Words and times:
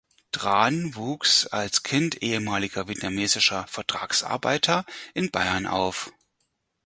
Tran 0.31 0.95
wuchs 0.95 1.45
als 1.45 1.83
Kind 1.83 2.23
ehemaliger 2.23 2.87
vietnamesischer 2.87 3.67
Vertragsarbeiter 3.67 4.83
in 5.13 5.29
Bayern 5.29 5.67
auf. 5.67 6.11